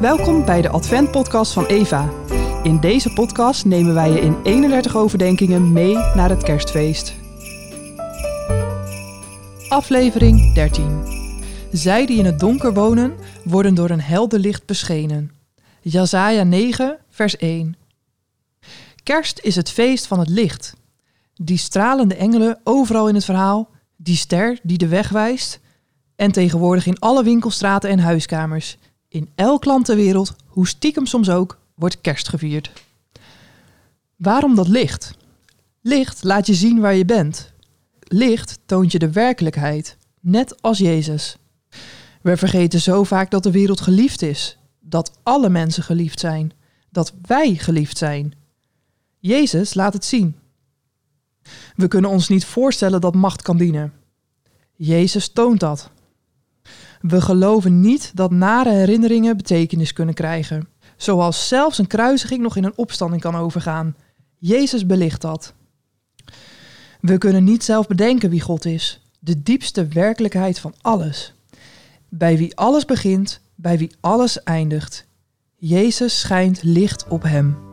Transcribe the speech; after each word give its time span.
Welkom 0.00 0.44
bij 0.44 0.62
de 0.62 0.68
Advent-podcast 0.68 1.52
van 1.52 1.66
Eva. 1.66 2.10
In 2.62 2.80
deze 2.80 3.12
podcast 3.12 3.64
nemen 3.64 3.94
wij 3.94 4.10
je 4.10 4.20
in 4.20 4.42
31 4.42 4.96
overdenkingen 4.96 5.72
mee 5.72 5.94
naar 5.94 6.28
het 6.28 6.42
kerstfeest. 6.42 7.14
Aflevering 9.68 10.54
13. 10.54 11.02
Zij 11.72 12.06
die 12.06 12.18
in 12.18 12.24
het 12.24 12.40
donker 12.40 12.74
wonen, 12.74 13.16
worden 13.44 13.74
door 13.74 13.90
een 13.90 14.00
helder 14.00 14.38
licht 14.38 14.66
beschenen. 14.66 15.30
Jesaja 15.80 16.42
9, 16.42 16.98
vers 17.10 17.36
1. 17.36 17.76
Kerst 19.02 19.40
is 19.40 19.56
het 19.56 19.70
feest 19.70 20.06
van 20.06 20.18
het 20.18 20.28
licht. 20.28 20.74
Die 21.34 21.58
stralende 21.58 22.14
engelen 22.14 22.60
overal 22.64 23.08
in 23.08 23.14
het 23.14 23.24
verhaal, 23.24 23.68
die 23.96 24.16
ster 24.16 24.58
die 24.62 24.78
de 24.78 24.88
weg 24.88 25.08
wijst, 25.08 25.60
en 26.16 26.32
tegenwoordig 26.32 26.86
in 26.86 26.98
alle 26.98 27.24
winkelstraten 27.24 27.90
en 27.90 27.98
huiskamers. 27.98 28.78
In 29.10 29.30
elk 29.34 29.64
land 29.64 29.84
ter 29.84 29.96
wereld, 29.96 30.34
hoe 30.46 30.68
stiekem 30.68 31.06
soms 31.06 31.30
ook, 31.30 31.58
wordt 31.74 32.00
kerst 32.00 32.28
gevierd. 32.28 32.72
Waarom 34.16 34.54
dat 34.54 34.68
licht? 34.68 35.14
Licht 35.80 36.24
laat 36.24 36.46
je 36.46 36.54
zien 36.54 36.80
waar 36.80 36.94
je 36.94 37.04
bent. 37.04 37.52
Licht 38.00 38.58
toont 38.66 38.92
je 38.92 38.98
de 38.98 39.12
werkelijkheid, 39.12 39.96
net 40.20 40.62
als 40.62 40.78
Jezus. 40.78 41.36
We 42.22 42.36
vergeten 42.36 42.80
zo 42.80 43.04
vaak 43.04 43.30
dat 43.30 43.42
de 43.42 43.50
wereld 43.50 43.80
geliefd 43.80 44.22
is, 44.22 44.58
dat 44.80 45.18
alle 45.22 45.48
mensen 45.48 45.82
geliefd 45.82 46.20
zijn, 46.20 46.52
dat 46.90 47.12
wij 47.22 47.54
geliefd 47.54 47.98
zijn. 47.98 48.32
Jezus 49.18 49.74
laat 49.74 49.92
het 49.92 50.04
zien. 50.04 50.36
We 51.76 51.88
kunnen 51.88 52.10
ons 52.10 52.28
niet 52.28 52.44
voorstellen 52.44 53.00
dat 53.00 53.14
macht 53.14 53.42
kan 53.42 53.56
dienen. 53.56 53.92
Jezus 54.74 55.28
toont 55.28 55.60
dat. 55.60 55.90
We 57.00 57.20
geloven 57.20 57.80
niet 57.80 58.10
dat 58.14 58.30
nare 58.30 58.70
herinneringen 58.70 59.36
betekenis 59.36 59.92
kunnen 59.92 60.14
krijgen, 60.14 60.68
zoals 60.96 61.48
zelfs 61.48 61.78
een 61.78 61.86
kruisiging 61.86 62.42
nog 62.42 62.56
in 62.56 62.64
een 62.64 62.76
opstanding 62.76 63.22
kan 63.22 63.36
overgaan. 63.36 63.96
Jezus 64.38 64.86
belicht 64.86 65.20
dat. 65.20 65.54
We 67.00 67.18
kunnen 67.18 67.44
niet 67.44 67.64
zelf 67.64 67.86
bedenken 67.86 68.30
wie 68.30 68.40
God 68.40 68.64
is, 68.64 69.06
de 69.18 69.42
diepste 69.42 69.86
werkelijkheid 69.86 70.58
van 70.58 70.74
alles. 70.80 71.34
Bij 72.08 72.36
wie 72.36 72.56
alles 72.56 72.84
begint, 72.84 73.40
bij 73.54 73.78
wie 73.78 73.90
alles 74.00 74.42
eindigt. 74.42 75.06
Jezus 75.56 76.20
schijnt 76.20 76.62
licht 76.62 77.08
op 77.08 77.22
hem. 77.22 77.69